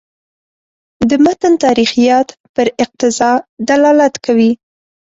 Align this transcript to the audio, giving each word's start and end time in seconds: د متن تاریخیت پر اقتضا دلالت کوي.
د 1.09 1.11
متن 1.23 1.53
تاریخیت 1.65 2.27
پر 2.53 2.67
اقتضا 2.83 3.31
دلالت 3.69 4.13
کوي. 4.25 4.51